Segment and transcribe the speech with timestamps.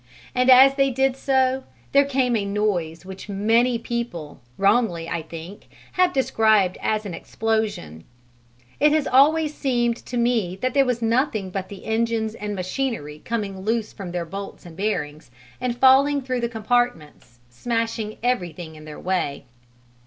[0.33, 5.67] And as they did so, there came a noise which many people, wrongly I think,
[5.91, 8.05] have described as an explosion;
[8.79, 13.21] it has always seemed to me that it was nothing but the engines and machinery
[13.23, 15.29] coming loose from their bolts and bearings,
[15.61, 19.45] and falling through the compartments, smashing everything in their way.